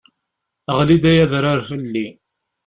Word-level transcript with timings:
Ɣli-d 0.77 1.03
ay 1.09 1.17
adrar 1.23 1.59
fell-i! 1.69 2.07